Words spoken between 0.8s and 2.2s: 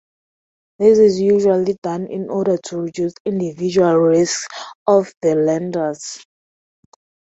is usually done